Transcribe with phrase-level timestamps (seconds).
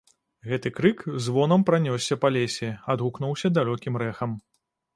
[0.51, 4.31] Гэты крык звонам пранёсся па лесе, адгукнуўся далёкім рэхам.